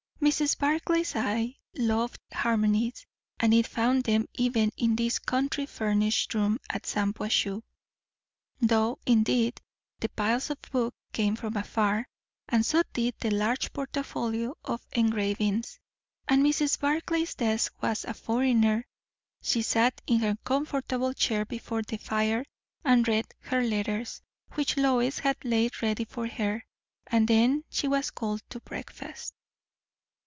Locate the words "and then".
27.07-27.63